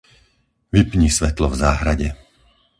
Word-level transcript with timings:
Vypni 0.73 1.09
svetlo 1.17 1.45
v 1.49 1.59
záhrade. 1.63 2.09